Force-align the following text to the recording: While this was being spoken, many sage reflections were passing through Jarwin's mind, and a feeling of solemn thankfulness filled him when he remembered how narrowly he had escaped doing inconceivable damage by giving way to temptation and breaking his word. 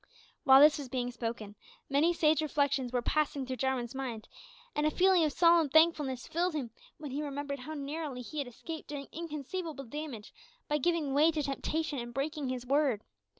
While 0.45 0.61
this 0.61 0.79
was 0.79 0.89
being 0.89 1.11
spoken, 1.11 1.53
many 1.87 2.11
sage 2.11 2.41
reflections 2.41 2.91
were 2.91 3.03
passing 3.03 3.45
through 3.45 3.57
Jarwin's 3.57 3.93
mind, 3.93 4.27
and 4.75 4.87
a 4.87 4.89
feeling 4.89 5.23
of 5.23 5.31
solemn 5.31 5.69
thankfulness 5.69 6.25
filled 6.27 6.55
him 6.55 6.71
when 6.97 7.11
he 7.11 7.21
remembered 7.21 7.59
how 7.59 7.75
narrowly 7.75 8.23
he 8.23 8.39
had 8.39 8.47
escaped 8.47 8.87
doing 8.89 9.09
inconceivable 9.11 9.83
damage 9.83 10.33
by 10.67 10.79
giving 10.79 11.13
way 11.13 11.29
to 11.29 11.43
temptation 11.43 11.99
and 11.99 12.15
breaking 12.15 12.49
his 12.49 12.65
word. 12.65 13.03